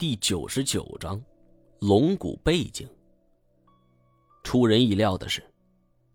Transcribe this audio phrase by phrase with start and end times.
[0.00, 1.22] 第九十九章，
[1.80, 2.88] 龙骨背景。
[4.42, 5.44] 出人意料的是，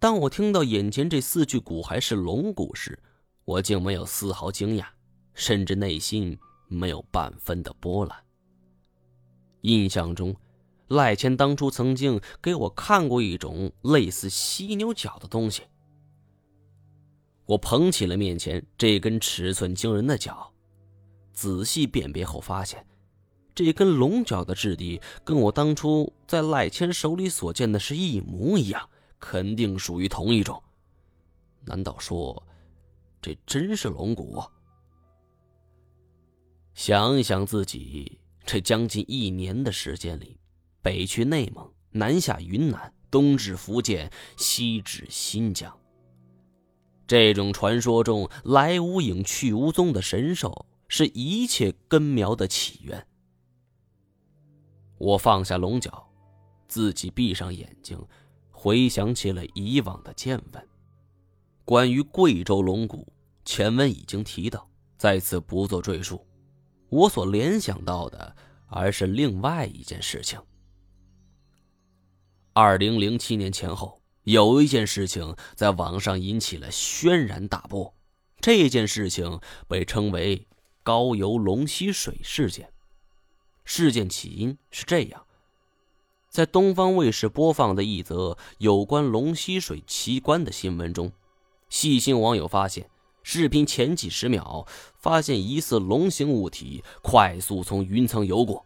[0.00, 3.00] 当我听到眼前这四具骨骸是龙骨时，
[3.44, 4.84] 我竟没有丝毫惊讶，
[5.32, 6.36] 甚至内心
[6.66, 8.18] 没有半分的波澜。
[9.60, 10.34] 印象中，
[10.88, 15.62] 赖谦当初曾经给我看过一种类似犀牛角的东西。
[17.46, 20.52] 我捧起了面前这根尺寸惊人的角，
[21.32, 22.84] 仔细辨别后发现。
[23.64, 28.88] 这根龙角的质地跟我当初在赖谦手里所见的是一模一样，
[29.18, 30.62] 肯定属于同一种。
[31.64, 32.40] 难道说，
[33.20, 34.40] 这真是龙骨？
[36.72, 40.38] 想想自己这将近一年的时间里，
[40.80, 45.76] 北去内蒙，南下云南，东至福建，西至新疆。
[47.08, 53.04] 这种传说中来无影去无踪的神兽，是一切根苗的起源。
[54.98, 56.06] 我放下龙角，
[56.66, 57.98] 自己闭上眼睛，
[58.50, 60.68] 回想起了以往的见闻。
[61.64, 63.06] 关于贵州龙骨，
[63.44, 66.26] 前文已经提到，在此不做赘述。
[66.88, 68.34] 我所联想到的，
[68.66, 70.40] 而是另外一件事情。
[72.52, 77.94] 二零零七年前后，有一件事情在网上引起了轩然大波，
[78.40, 80.48] 这件事情被称为
[80.82, 82.72] “高邮龙吸水事件”。
[83.70, 85.26] 事件起因是这样：
[86.30, 91.12] 在东方卫视播放的一则有关龙吸水奇观的新闻中，
[91.68, 92.88] 细心网友发现，
[93.22, 98.64] 视频前几十秒发现疑似龙形物体快速从云层游过。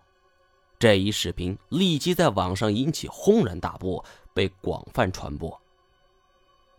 [0.78, 5.61] 这一视频立即在网上引起轰然大波，被广泛传播。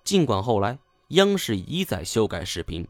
[0.06, 0.80] 尽管后来
[1.10, 2.88] 央视一再修改视频，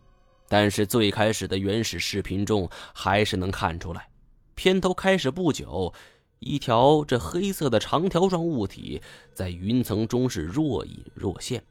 [0.47, 4.07] 但是最开始的原始视频中还是能看出来。
[4.55, 5.93] 片头开始不久，
[6.39, 9.01] 一条这黑色的长条状物体
[9.33, 11.63] 在云层中是若隐若现，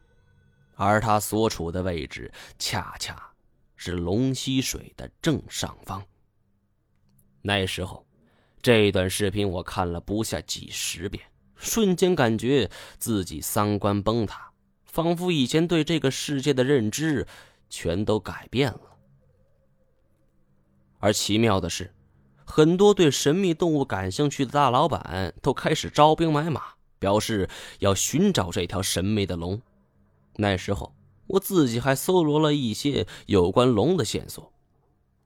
[0.74, 3.32] 而它所处的位置恰恰
[3.76, 6.04] 是龙溪水的正上方。
[7.42, 8.06] 那时候，
[8.60, 14.50] 这段视频我看了不下几十遍，瞬间感觉自己三观崩塌，
[14.84, 17.26] 仿佛以前对这个世界的认知
[17.68, 18.96] 全都改变了。
[20.98, 21.92] 而奇妙的是。
[22.54, 26.60] 很多对神秘动物感兴趣的大老板都开始招兵买马，
[26.98, 27.48] 表示
[27.78, 29.62] 要寻找这条神秘的龙。
[30.36, 30.94] 那时候，
[31.28, 34.52] 我自己还搜罗了一些有关龙的线索，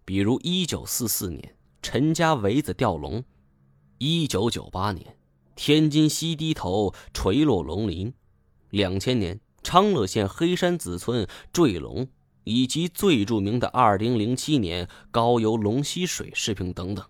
[0.04, 3.24] 比如1944年陈家围子吊龙
[3.98, 5.16] ，1998年
[5.56, 8.14] 天津西堤头垂落龙鳞
[8.70, 12.06] ，2000年昌乐县黑山子村坠龙，
[12.44, 17.04] 以及最著名的2007年高邮龙吸水视频等等。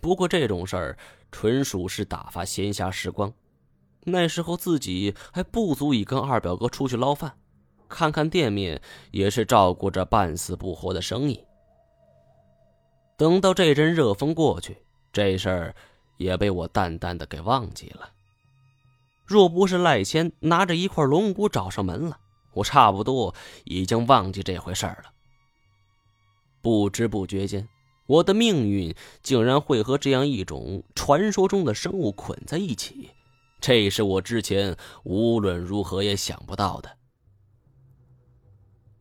[0.00, 0.98] 不过这种事儿
[1.32, 3.32] 纯属是打发闲暇时光，
[4.04, 7.36] 那时候自己还不足以跟二表哥出去捞饭，
[7.88, 8.80] 看看店面
[9.10, 11.44] 也是照顾着半死不活的生意。
[13.16, 14.78] 等到这阵热风过去，
[15.12, 15.74] 这事儿
[16.16, 18.08] 也被我淡淡的给忘记了。
[19.26, 22.18] 若不是赖谦拿着一块龙骨找上门了，
[22.52, 23.34] 我差不多
[23.64, 25.12] 已经忘记这回事儿了。
[26.62, 27.68] 不知不觉间。
[28.10, 33.10] 我的命运竟然会和这样一种传说中的生物捆在一起，
[33.60, 36.98] 这是我之前无论如何也想不到的。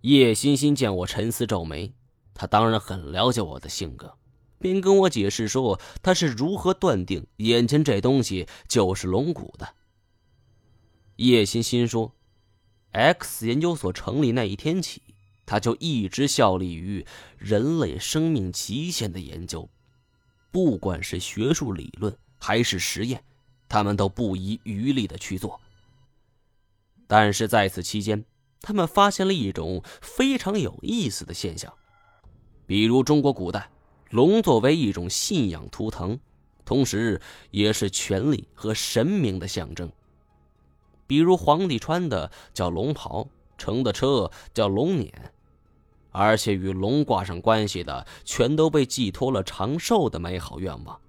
[0.02, 1.92] 叶欣欣见我沉思皱眉，
[2.36, 4.16] 他当然很了解我的性格，
[4.60, 9.74] 便跟我解释说他是如何断定眼前这东西就是龙骨的。
[11.16, 12.14] 叶欣欣说
[12.92, 15.09] ，X 研究所成立那一天起。
[15.50, 17.04] 他就一直效力于
[17.40, 19.68] 人类生命极限的研究，
[20.52, 23.24] 不管是学术理论还是实验，
[23.68, 25.60] 他们都不遗余力的去做。
[27.08, 28.24] 但是在此期间，
[28.62, 31.74] 他们发现了一种非常有意思的现象，
[32.68, 33.72] 比如中国古代
[34.12, 36.20] 龙作为一种信仰图腾，
[36.64, 37.20] 同时
[37.50, 39.92] 也是权力和神明的象征。
[41.08, 45.12] 比如皇帝穿的叫龙袍，乘的车叫龙辇。
[46.12, 51.00] 而且与龙挂上关系的，全都被寄托了长寿的美好愿望。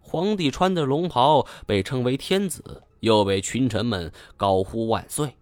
[0.00, 5.34] 皇帝穿的龙袍被称为天子，又被群臣们高呼万岁。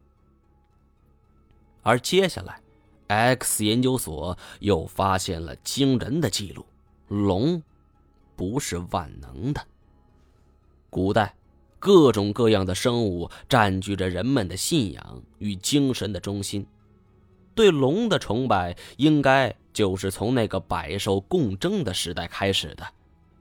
[1.82, 2.61] 而接下来
[3.09, 6.65] ，X 研究所又发现了惊人的记录：
[7.09, 7.62] 龙
[8.37, 9.67] 不是万能的。
[10.88, 11.35] 古代，
[11.79, 16.67] 各种各样的生物占据着人们的信仰与精神的中心。
[17.60, 22.82] 对龙的崇拜，应该就是从那个百兽共争的时代开始的。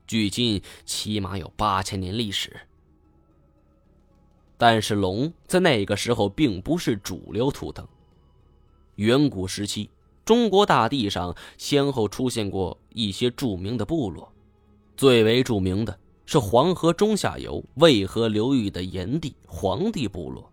[0.05, 2.53] 距今起码有八千年历史。
[4.57, 7.87] 但是龙在那个时候并不是主流图腾。
[8.95, 9.89] 远古时期，
[10.25, 14.29] 中国大地上先后出现过一些著名的部落，
[14.97, 20.48] 最为著名的是黄河中下游渭河流域的炎帝黄帝部落。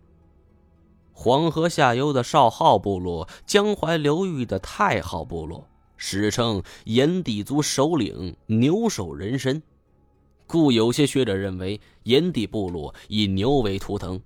[1.19, 5.67] 黄河下游的少昊部落，江淮流域的太昊部落，
[5.97, 9.63] 史称炎帝族首领牛首人身。
[10.45, 14.21] 故有些学者认为炎帝部落以牛为图腾，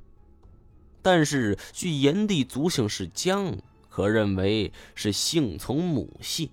[1.02, 3.58] 但是据炎帝族姓是姜，
[3.88, 6.52] 可认为是姓从母系，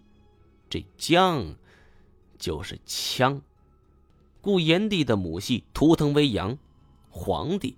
[0.70, 1.56] 这姜
[2.38, 3.40] 就是羌，
[4.40, 6.56] 故炎帝的母系图腾为羊，
[7.10, 7.76] 黄帝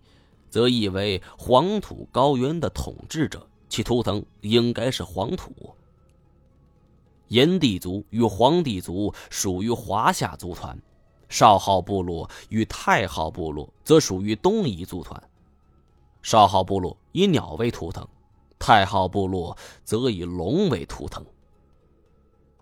[0.50, 5.75] 则意为黄土高原的统治者，其图腾应该是黄土。
[7.29, 10.76] 炎帝族与黄帝族属于华夏族团。
[11.29, 15.23] 少昊部落与太昊部落则属于东夷族团。
[16.23, 18.05] 少昊部落以鸟为图腾，
[18.58, 21.25] 太昊部落则以龙为图腾。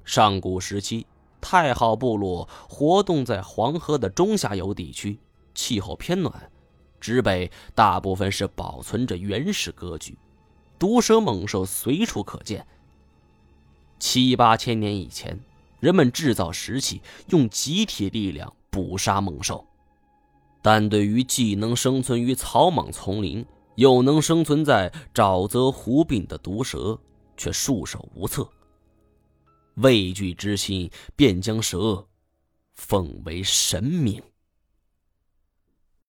[0.05, 1.07] 上古时期，
[1.41, 5.19] 太昊部落活动在黄河的中下游地区，
[5.55, 6.53] 气候偏暖，
[7.01, 10.17] 植被大部分是保存着原始格局，
[10.79, 12.67] 毒蛇猛兽随处可见。
[13.99, 15.41] 七八千年以前，
[15.81, 18.53] 人们制造石器，用集体力量。
[18.71, 19.67] 捕杀猛兽，
[20.61, 23.45] 但对于既能生存于草莽丛林，
[23.77, 26.97] 又能生存在沼泽湖滨的毒蛇，
[27.35, 28.47] 却束手无策。
[29.77, 32.07] 畏惧之心，便将蛇
[32.75, 34.23] 奉为神明。